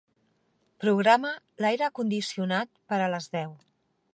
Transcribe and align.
Programa 0.85 1.33
l'aire 1.65 1.91
condicionat 1.99 2.73
per 2.93 3.03
a 3.05 3.11
les 3.17 3.29
deu. 3.37 3.55